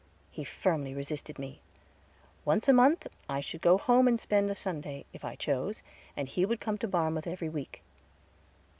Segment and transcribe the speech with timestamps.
[0.31, 1.61] He firmly resisted me.
[2.43, 5.83] Once a month, I should go home and spend a Sunday, if I chose,
[6.17, 7.83] and he would come to Barmouth every week.